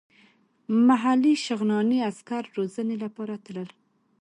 محلي 0.87 1.33
شغناني 1.45 1.97
عسکر 2.09 2.43
روزنې 2.57 2.95
لپاره 3.03 3.35
تلل. 3.45 3.69